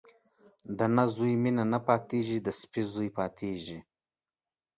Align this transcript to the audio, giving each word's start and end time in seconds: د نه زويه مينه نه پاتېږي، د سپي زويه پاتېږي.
د 0.77 0.79
نه 0.95 1.03
زويه 1.13 1.37
مينه 1.43 1.63
نه 1.73 1.79
پاتېږي، 1.87 2.37
د 2.41 2.47
سپي 2.59 2.81
زويه 2.91 3.15
پاتېږي. 3.19 3.79